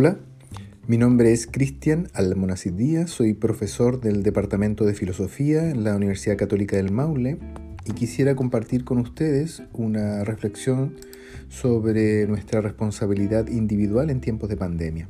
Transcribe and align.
Hola, 0.00 0.16
mi 0.86 0.96
nombre 0.96 1.32
es 1.32 1.48
Cristian 1.48 2.06
Almonacid 2.14 2.74
Díaz, 2.74 3.10
soy 3.10 3.34
profesor 3.34 4.00
del 4.00 4.22
Departamento 4.22 4.84
de 4.84 4.94
Filosofía 4.94 5.70
en 5.70 5.82
la 5.82 5.96
Universidad 5.96 6.36
Católica 6.36 6.76
del 6.76 6.92
Maule 6.92 7.38
y 7.84 7.94
quisiera 7.94 8.36
compartir 8.36 8.84
con 8.84 8.98
ustedes 8.98 9.60
una 9.72 10.22
reflexión 10.22 10.94
sobre 11.48 12.28
nuestra 12.28 12.60
responsabilidad 12.60 13.48
individual 13.48 14.10
en 14.10 14.20
tiempos 14.20 14.48
de 14.48 14.56
pandemia. 14.56 15.08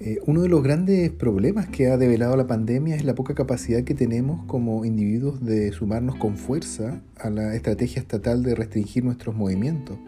Eh, 0.00 0.20
uno 0.24 0.40
de 0.40 0.48
los 0.48 0.62
grandes 0.62 1.10
problemas 1.10 1.68
que 1.68 1.88
ha 1.88 1.98
develado 1.98 2.34
la 2.34 2.46
pandemia 2.46 2.96
es 2.96 3.04
la 3.04 3.14
poca 3.14 3.34
capacidad 3.34 3.84
que 3.84 3.92
tenemos 3.92 4.42
como 4.46 4.86
individuos 4.86 5.44
de 5.44 5.70
sumarnos 5.72 6.16
con 6.16 6.38
fuerza 6.38 7.02
a 7.18 7.28
la 7.28 7.54
estrategia 7.54 8.00
estatal 8.00 8.42
de 8.42 8.54
restringir 8.54 9.04
nuestros 9.04 9.36
movimientos 9.36 9.98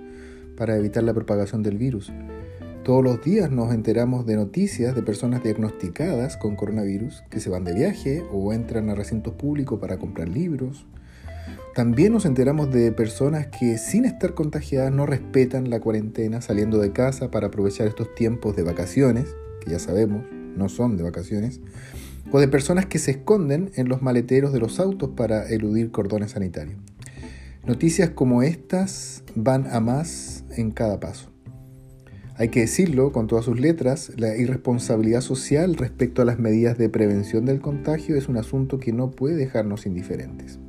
para 0.56 0.74
evitar 0.78 1.04
la 1.04 1.12
propagación 1.12 1.62
del 1.62 1.76
virus. 1.76 2.10
Todos 2.88 3.04
los 3.04 3.22
días 3.22 3.50
nos 3.50 3.74
enteramos 3.74 4.24
de 4.24 4.34
noticias 4.36 4.94
de 4.94 5.02
personas 5.02 5.42
diagnosticadas 5.42 6.38
con 6.38 6.56
coronavirus 6.56 7.22
que 7.28 7.38
se 7.38 7.50
van 7.50 7.64
de 7.64 7.74
viaje 7.74 8.24
o 8.32 8.50
entran 8.54 8.88
a 8.88 8.94
recintos 8.94 9.34
públicos 9.34 9.78
para 9.78 9.98
comprar 9.98 10.30
libros. 10.30 10.86
También 11.74 12.14
nos 12.14 12.24
enteramos 12.24 12.72
de 12.72 12.90
personas 12.92 13.48
que 13.48 13.76
sin 13.76 14.06
estar 14.06 14.32
contagiadas 14.32 14.90
no 14.90 15.04
respetan 15.04 15.68
la 15.68 15.80
cuarentena 15.80 16.40
saliendo 16.40 16.78
de 16.78 16.90
casa 16.94 17.30
para 17.30 17.48
aprovechar 17.48 17.86
estos 17.86 18.14
tiempos 18.14 18.56
de 18.56 18.62
vacaciones, 18.62 19.36
que 19.60 19.70
ya 19.70 19.78
sabemos 19.78 20.24
no 20.56 20.70
son 20.70 20.96
de 20.96 21.02
vacaciones, 21.02 21.60
o 22.32 22.40
de 22.40 22.48
personas 22.48 22.86
que 22.86 22.98
se 22.98 23.10
esconden 23.10 23.70
en 23.74 23.90
los 23.90 24.00
maleteros 24.00 24.50
de 24.54 24.60
los 24.60 24.80
autos 24.80 25.10
para 25.14 25.46
eludir 25.46 25.90
cordones 25.90 26.30
sanitarios. 26.30 26.80
Noticias 27.66 28.08
como 28.08 28.42
estas 28.42 29.24
van 29.34 29.66
a 29.66 29.78
más 29.80 30.44
en 30.56 30.70
cada 30.70 30.98
paso. 31.00 31.37
Hay 32.38 32.50
que 32.50 32.60
decirlo 32.60 33.10
con 33.10 33.26
todas 33.26 33.44
sus 33.44 33.58
letras, 33.58 34.12
la 34.16 34.36
irresponsabilidad 34.36 35.22
social 35.22 35.74
respecto 35.74 36.22
a 36.22 36.24
las 36.24 36.38
medidas 36.38 36.78
de 36.78 36.88
prevención 36.88 37.44
del 37.44 37.60
contagio 37.60 38.14
es 38.14 38.28
un 38.28 38.36
asunto 38.36 38.78
que 38.78 38.92
no 38.92 39.10
puede 39.10 39.34
dejarnos 39.34 39.86
indiferentes. 39.86 40.60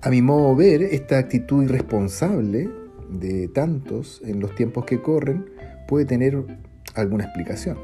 A 0.00 0.08
mi 0.08 0.22
modo 0.22 0.56
de 0.56 0.78
ver, 0.78 0.82
esta 0.94 1.18
actitud 1.18 1.64
irresponsable 1.64 2.70
de 3.10 3.48
tantos 3.48 4.22
en 4.24 4.40
los 4.40 4.54
tiempos 4.54 4.86
que 4.86 5.02
corren 5.02 5.44
puede 5.86 6.06
tener 6.06 6.46
alguna 6.94 7.24
explicación. 7.24 7.76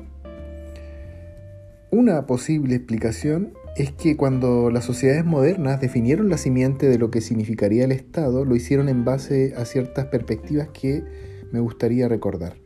Una 1.91 2.25
posible 2.25 2.77
explicación 2.77 3.53
es 3.77 3.93
que 3.93 4.17
cuando 4.17 4.71
las 4.71 4.87
sociedades 4.87 5.27
modernas 5.27 5.83
definieron 5.83 6.31
la 6.31 6.39
simiente 6.39 6.89
de 6.89 6.97
lo 6.97 7.11
que 7.11 7.21
significaría 7.21 7.85
el 7.85 7.93
Estado, 7.93 8.47
lo 8.47 8.57
hicieron 8.57 8.89
en 8.89 9.05
base 9.05 9.53
a 9.55 9.67
ciertas 9.67 10.07
perspectivas 10.07 10.69
que 10.69 11.05
me 11.53 11.61
gustaría 11.61 12.09
recordar. 12.09 12.57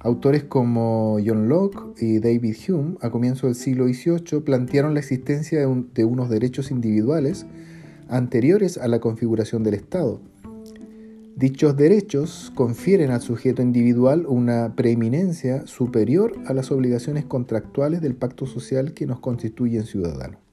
Autores 0.00 0.44
como 0.44 1.18
John 1.24 1.48
Locke 1.48 1.80
y 1.98 2.18
David 2.20 2.56
Hume 2.68 2.96
a 3.00 3.10
comienzos 3.10 3.42
del 3.42 3.54
siglo 3.54 3.88
XVIII 3.88 4.40
plantearon 4.42 4.94
la 4.94 5.00
existencia 5.00 5.58
de, 5.58 5.84
de 5.94 6.04
unos 6.04 6.28
derechos 6.28 6.70
individuales 6.70 7.46
anteriores 8.08 8.78
a 8.78 8.88
la 8.88 9.00
configuración 9.00 9.62
del 9.62 9.74
Estado. 9.74 10.20
Dichos 11.34 11.76
derechos 11.76 12.50
confieren 12.54 13.10
al 13.10 13.20
sujeto 13.20 13.60
individual 13.60 14.24
una 14.26 14.74
preeminencia 14.74 15.66
superior 15.66 16.32
a 16.46 16.54
las 16.54 16.70
obligaciones 16.70 17.26
contractuales 17.26 18.00
del 18.00 18.14
pacto 18.14 18.46
social 18.46 18.94
que 18.94 19.06
nos 19.06 19.20
constituyen 19.20 19.84
ciudadanos. 19.84 20.45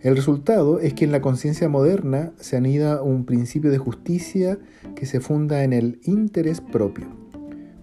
El 0.00 0.14
resultado 0.14 0.78
es 0.78 0.94
que 0.94 1.04
en 1.04 1.10
la 1.10 1.20
conciencia 1.20 1.68
moderna 1.68 2.32
se 2.38 2.56
anida 2.56 3.02
un 3.02 3.24
principio 3.24 3.70
de 3.72 3.78
justicia 3.78 4.58
que 4.94 5.06
se 5.06 5.18
funda 5.18 5.64
en 5.64 5.72
el 5.72 6.00
interés 6.04 6.60
propio, 6.60 7.08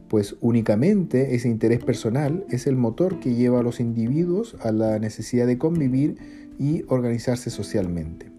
pues 0.08 0.38
únicamente 0.40 1.36
ese 1.36 1.50
interés 1.50 1.84
personal 1.84 2.46
es 2.50 2.68
el 2.68 2.78
motor 2.78 3.20
que 3.20 3.34
lleva 3.34 3.60
a 3.60 3.64
los 3.64 3.82
individuos 3.82 4.56
a 4.62 4.72
la 4.72 4.98
necesidad 4.98 5.46
de 5.46 5.58
convivir 5.58 6.16
y 6.58 6.86
organizarse 6.88 7.50
socialmente. 7.50 8.32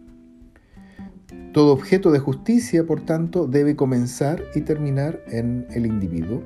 Todo 1.52 1.72
objeto 1.72 2.12
de 2.12 2.18
justicia, 2.18 2.86
por 2.86 3.04
tanto, 3.04 3.46
debe 3.46 3.76
comenzar 3.76 4.42
y 4.54 4.62
terminar 4.62 5.20
en 5.28 5.66
el 5.70 5.84
individuo. 5.84 6.42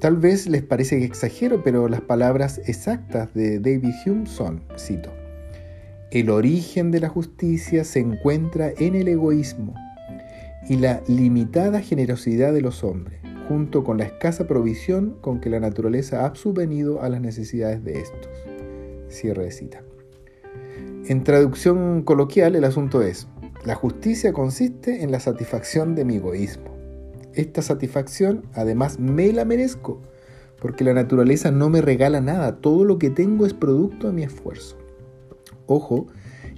Tal 0.00 0.18
vez 0.18 0.46
les 0.48 0.62
parece 0.62 0.98
que 0.98 1.06
exagero, 1.06 1.62
pero 1.62 1.88
las 1.88 2.02
palabras 2.02 2.60
exactas 2.66 3.32
de 3.32 3.58
David 3.58 3.94
Hume 4.04 4.26
son, 4.26 4.62
cito, 4.78 5.10
el 6.12 6.30
origen 6.30 6.92
de 6.92 7.00
la 7.00 7.08
justicia 7.08 7.82
se 7.82 7.98
encuentra 7.98 8.70
en 8.78 8.94
el 8.94 9.08
egoísmo 9.08 9.74
y 10.68 10.76
la 10.76 11.02
limitada 11.08 11.80
generosidad 11.80 12.52
de 12.52 12.60
los 12.60 12.84
hombres, 12.84 13.18
junto 13.48 13.82
con 13.82 13.98
la 13.98 14.04
escasa 14.04 14.46
provisión 14.46 15.16
con 15.20 15.40
que 15.40 15.50
la 15.50 15.58
naturaleza 15.58 16.24
ha 16.24 16.34
subvenido 16.36 17.02
a 17.02 17.08
las 17.08 17.20
necesidades 17.20 17.82
de 17.82 18.00
estos. 18.00 18.30
Cierre 19.08 19.44
de 19.44 19.50
cita. 19.50 19.82
En 21.08 21.24
traducción 21.24 22.02
coloquial, 22.02 22.54
el 22.54 22.64
asunto 22.64 23.02
es, 23.02 23.26
la 23.64 23.74
justicia 23.74 24.32
consiste 24.32 25.02
en 25.02 25.10
la 25.10 25.18
satisfacción 25.18 25.96
de 25.96 26.04
mi 26.04 26.16
egoísmo. 26.16 26.76
Esta 27.34 27.62
satisfacción 27.62 28.44
además 28.54 29.00
me 29.00 29.32
la 29.32 29.44
merezco, 29.44 30.00
porque 30.60 30.84
la 30.84 30.94
naturaleza 30.94 31.50
no 31.50 31.68
me 31.68 31.80
regala 31.80 32.20
nada, 32.20 32.60
todo 32.60 32.84
lo 32.84 32.98
que 32.98 33.10
tengo 33.10 33.44
es 33.44 33.54
producto 33.54 34.06
de 34.06 34.12
mi 34.12 34.22
esfuerzo. 34.22 34.85
Ojo, 35.66 36.06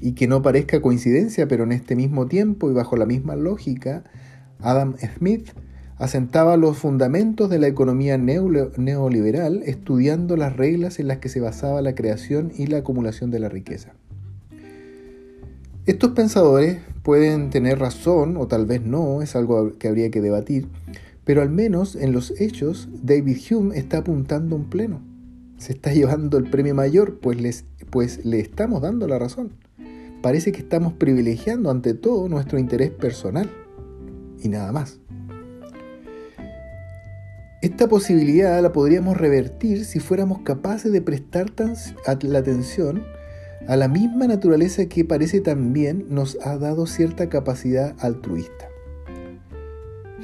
y 0.00 0.12
que 0.12 0.26
no 0.26 0.42
parezca 0.42 0.80
coincidencia, 0.80 1.48
pero 1.48 1.64
en 1.64 1.72
este 1.72 1.96
mismo 1.96 2.26
tiempo 2.26 2.70
y 2.70 2.74
bajo 2.74 2.96
la 2.96 3.06
misma 3.06 3.36
lógica, 3.36 4.04
Adam 4.60 4.94
Smith 5.16 5.50
asentaba 5.96 6.56
los 6.56 6.78
fundamentos 6.78 7.50
de 7.50 7.58
la 7.58 7.66
economía 7.66 8.16
neoliberal 8.16 9.62
estudiando 9.64 10.36
las 10.36 10.56
reglas 10.56 11.00
en 11.00 11.08
las 11.08 11.18
que 11.18 11.28
se 11.28 11.40
basaba 11.40 11.82
la 11.82 11.94
creación 11.94 12.52
y 12.56 12.66
la 12.66 12.78
acumulación 12.78 13.30
de 13.30 13.40
la 13.40 13.48
riqueza. 13.48 13.94
Estos 15.86 16.12
pensadores 16.12 16.78
pueden 17.02 17.50
tener 17.50 17.78
razón 17.78 18.36
o 18.36 18.46
tal 18.46 18.66
vez 18.66 18.82
no, 18.82 19.22
es 19.22 19.34
algo 19.34 19.76
que 19.78 19.88
habría 19.88 20.10
que 20.10 20.20
debatir, 20.20 20.68
pero 21.24 21.42
al 21.42 21.50
menos 21.50 21.96
en 21.96 22.12
los 22.12 22.32
hechos 22.40 22.88
David 23.02 23.38
Hume 23.50 23.76
está 23.76 23.98
apuntando 23.98 24.54
un 24.54 24.70
pleno 24.70 25.07
se 25.58 25.72
está 25.72 25.92
llevando 25.92 26.38
el 26.38 26.48
premio 26.50 26.74
mayor, 26.74 27.18
pues, 27.20 27.40
les, 27.40 27.64
pues 27.90 28.24
le 28.24 28.40
estamos 28.40 28.82
dando 28.82 29.06
la 29.06 29.18
razón. 29.18 29.52
Parece 30.22 30.50
que 30.52 30.60
estamos 30.60 30.94
privilegiando 30.94 31.70
ante 31.70 31.94
todo 31.94 32.28
nuestro 32.28 32.58
interés 32.58 32.90
personal 32.90 33.50
y 34.40 34.48
nada 34.48 34.72
más. 34.72 34.98
Esta 37.60 37.88
posibilidad 37.88 38.62
la 38.62 38.72
podríamos 38.72 39.16
revertir 39.16 39.84
si 39.84 39.98
fuéramos 39.98 40.42
capaces 40.42 40.92
de 40.92 41.02
prestar 41.02 41.52
la 42.22 42.38
atención 42.38 43.02
a 43.66 43.76
la 43.76 43.88
misma 43.88 44.26
naturaleza 44.26 44.86
que 44.86 45.04
parece 45.04 45.40
también 45.40 46.06
nos 46.08 46.38
ha 46.40 46.56
dado 46.56 46.86
cierta 46.86 47.28
capacidad 47.28 47.96
altruista. 47.98 48.68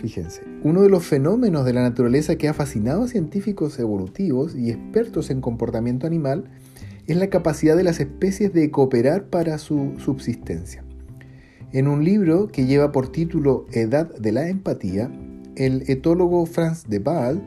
Fíjense, 0.04 0.42
uno 0.62 0.82
de 0.82 0.90
los 0.90 1.06
fenómenos 1.06 1.64
de 1.64 1.72
la 1.72 1.80
naturaleza 1.80 2.36
que 2.36 2.46
ha 2.46 2.52
fascinado 2.52 3.04
a 3.04 3.08
científicos 3.08 3.78
evolutivos 3.78 4.54
y 4.54 4.68
expertos 4.68 5.30
en 5.30 5.40
comportamiento 5.40 6.06
animal 6.06 6.44
es 7.06 7.16
la 7.16 7.30
capacidad 7.30 7.74
de 7.74 7.84
las 7.84 8.00
especies 8.00 8.52
de 8.52 8.70
cooperar 8.70 9.30
para 9.30 9.56
su 9.56 9.94
subsistencia. 9.96 10.84
En 11.72 11.88
un 11.88 12.04
libro 12.04 12.48
que 12.48 12.66
lleva 12.66 12.92
por 12.92 13.08
título 13.08 13.64
Edad 13.72 14.14
de 14.14 14.32
la 14.32 14.46
Empatía, 14.50 15.10
el 15.56 15.84
etólogo 15.86 16.44
Franz 16.44 16.84
de 16.86 16.98
Waal 16.98 17.42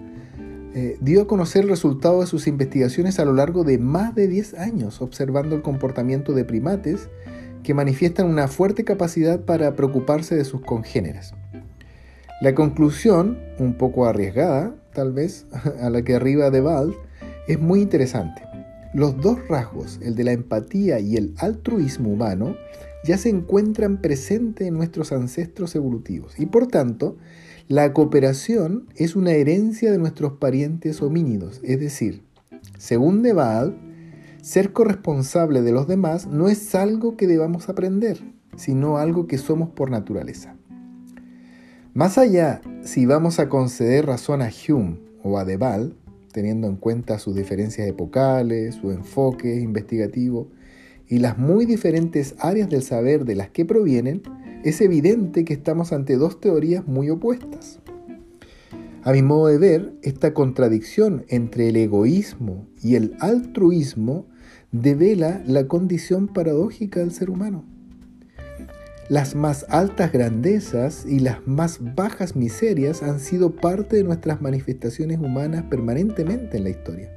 eh, 0.74 0.98
dio 1.00 1.22
a 1.22 1.28
conocer 1.28 1.62
el 1.62 1.70
resultado 1.70 2.22
de 2.22 2.26
sus 2.26 2.48
investigaciones 2.48 3.20
a 3.20 3.26
lo 3.26 3.34
largo 3.34 3.66
de 3.66 3.78
más 3.78 4.16
de 4.16 4.28
10 4.28 4.56
años, 4.56 5.00
observando 5.04 5.56
el 5.56 5.62
comportamiento 5.62 6.34
de 6.34 6.44
primates 6.44 7.08
que 7.62 7.76
manifiestan 7.76 8.26
una 8.26 8.48
fuerte 8.48 8.84
capacidad 8.84 9.42
para 9.42 9.76
preocuparse 9.76 10.36
de 10.36 10.44
sus 10.44 10.62
congéneres. 10.62 11.36
La 12.40 12.54
conclusión, 12.54 13.40
un 13.58 13.74
poco 13.74 14.06
arriesgada, 14.06 14.76
tal 14.94 15.12
vez, 15.12 15.48
a 15.82 15.90
la 15.90 16.04
que 16.04 16.14
arriba 16.14 16.52
de 16.52 16.62
Val, 16.62 16.94
es 17.48 17.60
muy 17.60 17.82
interesante. 17.82 18.44
Los 18.94 19.20
dos 19.20 19.40
rasgos, 19.48 20.00
el 20.04 20.16
de 20.16 20.24
la 20.24 20.34
empatía 20.34 21.00
y 21.00 21.18
el 21.18 21.34
altruismo 21.40 22.12
humano, 22.12 22.56
ya 23.04 23.18
se 23.18 23.30
encuentran 23.30 24.02
presentes 24.02 24.68
en 24.68 24.76
nuestros 24.76 25.12
ancestros 25.12 25.76
evolutivos 25.76 26.38
y 26.38 26.46
por 26.46 26.68
tanto, 26.68 27.18
la 27.68 27.92
cooperación 27.94 28.88
es 28.96 29.16
una 29.16 29.32
herencia 29.32 29.92
de 29.92 29.98
nuestros 29.98 30.34
parientes 30.34 31.02
homínidos, 31.02 31.60
es 31.64 31.80
decir, 31.80 32.24
según 32.78 33.24
De 33.24 33.34
Waal, 33.34 33.78
ser 34.42 34.74
corresponsable 34.74 35.62
de 35.62 35.72
los 35.72 35.88
demás 35.88 36.28
no 36.28 36.50
es 36.50 36.76
algo 36.76 37.18
que 37.18 37.28
debamos 37.28 37.70
aprender, 37.70 38.20
sino 38.58 38.98
algo 38.98 39.26
que 39.26 39.38
somos 39.38 39.70
por 39.70 39.90
naturaleza. 39.90 40.57
Más 41.98 42.20
allá, 42.20 42.62
si 42.84 43.08
vamos 43.08 43.40
a 43.40 43.50
conceder 43.50 44.06
razón 44.06 44.44
a 44.44 44.52
Hume 44.52 45.00
o 45.24 45.40
a 45.40 45.46
Debal, 45.46 45.96
teniendo 46.32 46.68
en 46.68 46.76
cuenta 46.76 47.18
sus 47.18 47.34
diferencias 47.34 47.88
epocales, 47.88 48.76
su 48.76 48.92
enfoque 48.92 49.56
investigativo 49.56 50.48
y 51.08 51.18
las 51.18 51.40
muy 51.40 51.66
diferentes 51.66 52.36
áreas 52.38 52.70
del 52.70 52.84
saber 52.84 53.26
de 53.26 53.34
las 53.34 53.50
que 53.50 53.66
provienen, 53.66 54.22
es 54.64 54.80
evidente 54.82 55.44
que 55.44 55.56
estamos 55.56 55.92
ante 55.92 56.18
dos 56.18 56.40
teorías 56.40 56.86
muy 56.86 57.10
opuestas. 57.10 57.80
A 59.02 59.12
mi 59.12 59.24
modo 59.24 59.48
de 59.48 59.58
ver, 59.58 59.94
esta 60.04 60.36
contradicción 60.36 61.26
entre 61.30 61.70
el 61.70 61.78
egoísmo 61.78 62.68
y 62.80 62.94
el 62.94 63.16
altruismo 63.22 64.28
devela 64.72 65.42
la 65.48 65.66
condición 65.68 66.28
paradójica 66.28 67.00
del 67.00 67.12
ser 67.12 67.32
humano. 67.32 67.66
Las 69.10 69.36
más 69.36 69.66
altas 69.70 70.12
grandezas 70.12 71.06
y 71.06 71.20
las 71.20 71.48
más 71.48 71.80
bajas 71.96 72.36
miserias 72.36 73.04
han 73.04 73.22
sido 73.22 73.56
parte 73.56 73.96
de 73.96 74.04
nuestras 74.04 74.42
manifestaciones 74.42 75.18
humanas 75.20 75.64
permanentemente 75.70 76.58
en 76.58 76.66
la 76.66 76.72
historia. 76.72 77.10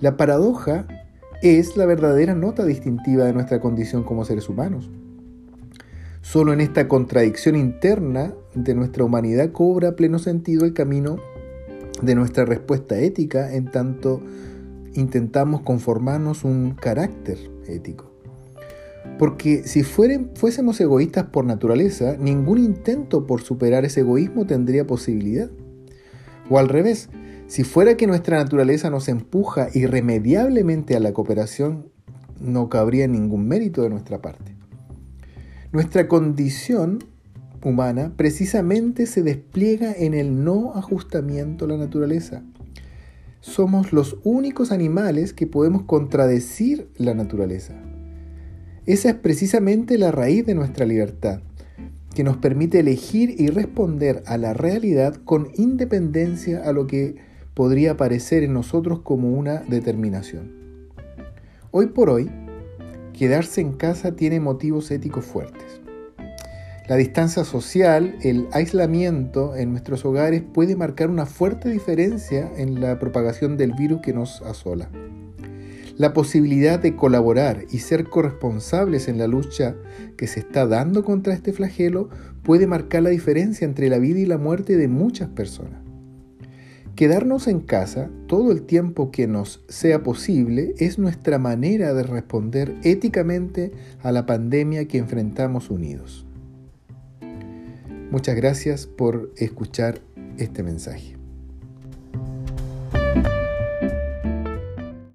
La 0.00 0.16
paradoja 0.16 0.88
es 1.42 1.76
la 1.76 1.86
verdadera 1.86 2.34
nota 2.34 2.64
distintiva 2.64 3.24
de 3.24 3.32
nuestra 3.32 3.60
condición 3.60 4.02
como 4.02 4.24
seres 4.24 4.48
humanos. 4.48 4.90
Solo 6.22 6.52
en 6.52 6.60
esta 6.60 6.88
contradicción 6.88 7.54
interna 7.54 8.34
de 8.54 8.74
nuestra 8.74 9.04
humanidad 9.04 9.52
cobra 9.52 9.94
pleno 9.94 10.18
sentido 10.18 10.64
el 10.64 10.74
camino 10.74 11.18
de 12.02 12.16
nuestra 12.16 12.44
respuesta 12.44 12.98
ética 12.98 13.54
en 13.54 13.70
tanto 13.70 14.20
intentamos 14.94 15.60
conformarnos 15.60 16.42
un 16.42 16.72
carácter 16.72 17.38
ético. 17.68 18.09
Porque 19.20 19.64
si 19.64 19.82
fuésemos 19.82 20.80
egoístas 20.80 21.26
por 21.26 21.44
naturaleza, 21.44 22.16
ningún 22.18 22.56
intento 22.56 23.26
por 23.26 23.42
superar 23.42 23.84
ese 23.84 24.00
egoísmo 24.00 24.46
tendría 24.46 24.86
posibilidad. 24.86 25.50
O 26.48 26.58
al 26.58 26.70
revés, 26.70 27.10
si 27.46 27.62
fuera 27.62 27.98
que 27.98 28.06
nuestra 28.06 28.38
naturaleza 28.38 28.88
nos 28.88 29.10
empuja 29.10 29.68
irremediablemente 29.74 30.96
a 30.96 31.00
la 31.00 31.12
cooperación, 31.12 31.90
no 32.40 32.70
cabría 32.70 33.08
ningún 33.08 33.46
mérito 33.46 33.82
de 33.82 33.90
nuestra 33.90 34.22
parte. 34.22 34.56
Nuestra 35.70 36.08
condición 36.08 37.04
humana 37.62 38.14
precisamente 38.16 39.04
se 39.04 39.22
despliega 39.22 39.92
en 39.92 40.14
el 40.14 40.44
no 40.44 40.72
ajustamiento 40.76 41.66
a 41.66 41.68
la 41.68 41.76
naturaleza. 41.76 42.42
Somos 43.42 43.92
los 43.92 44.16
únicos 44.24 44.72
animales 44.72 45.34
que 45.34 45.46
podemos 45.46 45.82
contradecir 45.82 46.88
la 46.96 47.12
naturaleza. 47.12 47.74
Esa 48.90 49.10
es 49.10 49.14
precisamente 49.14 49.98
la 49.98 50.10
raíz 50.10 50.44
de 50.44 50.56
nuestra 50.56 50.84
libertad, 50.84 51.42
que 52.12 52.24
nos 52.24 52.38
permite 52.38 52.80
elegir 52.80 53.40
y 53.40 53.46
responder 53.46 54.24
a 54.26 54.36
la 54.36 54.52
realidad 54.52 55.14
con 55.24 55.52
independencia 55.54 56.64
a 56.64 56.72
lo 56.72 56.88
que 56.88 57.14
podría 57.54 57.96
parecer 57.96 58.42
en 58.42 58.52
nosotros 58.52 58.98
como 59.02 59.30
una 59.30 59.58
determinación. 59.60 60.50
Hoy 61.70 61.86
por 61.86 62.10
hoy, 62.10 62.32
quedarse 63.12 63.60
en 63.60 63.74
casa 63.74 64.16
tiene 64.16 64.40
motivos 64.40 64.90
éticos 64.90 65.24
fuertes. 65.24 65.80
La 66.88 66.96
distancia 66.96 67.44
social, 67.44 68.16
el 68.22 68.48
aislamiento 68.50 69.54
en 69.54 69.70
nuestros 69.70 70.04
hogares 70.04 70.42
puede 70.42 70.74
marcar 70.74 71.10
una 71.10 71.26
fuerte 71.26 71.68
diferencia 71.68 72.50
en 72.56 72.80
la 72.80 72.98
propagación 72.98 73.56
del 73.56 73.70
virus 73.70 74.00
que 74.00 74.12
nos 74.12 74.42
asola. 74.42 74.90
La 76.00 76.14
posibilidad 76.14 76.78
de 76.80 76.96
colaborar 76.96 77.66
y 77.70 77.80
ser 77.80 78.04
corresponsables 78.04 79.06
en 79.06 79.18
la 79.18 79.26
lucha 79.26 79.76
que 80.16 80.28
se 80.28 80.40
está 80.40 80.66
dando 80.66 81.04
contra 81.04 81.34
este 81.34 81.52
flagelo 81.52 82.08
puede 82.42 82.66
marcar 82.66 83.02
la 83.02 83.10
diferencia 83.10 83.66
entre 83.66 83.90
la 83.90 83.98
vida 83.98 84.18
y 84.18 84.24
la 84.24 84.38
muerte 84.38 84.78
de 84.78 84.88
muchas 84.88 85.28
personas. 85.28 85.82
Quedarnos 86.96 87.48
en 87.48 87.60
casa 87.60 88.08
todo 88.28 88.50
el 88.50 88.62
tiempo 88.62 89.10
que 89.10 89.26
nos 89.26 89.62
sea 89.68 90.02
posible 90.02 90.72
es 90.78 90.98
nuestra 90.98 91.38
manera 91.38 91.92
de 91.92 92.02
responder 92.02 92.76
éticamente 92.82 93.70
a 94.02 94.10
la 94.10 94.24
pandemia 94.24 94.88
que 94.88 94.96
enfrentamos 94.96 95.68
unidos. 95.68 96.24
Muchas 98.10 98.36
gracias 98.36 98.86
por 98.86 99.34
escuchar 99.36 100.00
este 100.38 100.62
mensaje. 100.62 101.19